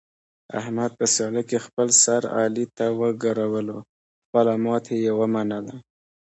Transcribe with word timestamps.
احمد 0.59 0.91
په 0.99 1.05
سیالۍ 1.13 1.43
کې 1.49 1.57
خپل 1.65 1.87
سر 2.03 2.21
علي 2.39 2.65
ته 2.77 2.85
وګرولو، 2.99 3.77
خپله 4.25 4.53
ماتې 4.65 4.95
یې 5.03 5.11
و 5.17 5.21
منله. 5.33 5.75